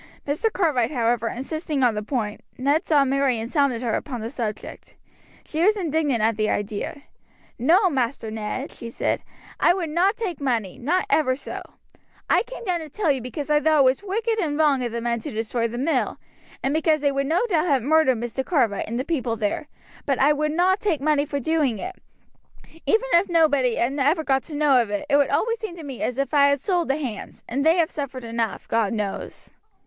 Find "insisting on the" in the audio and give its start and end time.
1.27-2.01